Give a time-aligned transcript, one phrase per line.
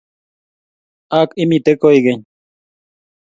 [1.19, 2.21] Ak imite koigeny.